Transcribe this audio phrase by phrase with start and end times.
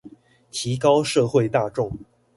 [0.49, 1.95] 提高社會大眾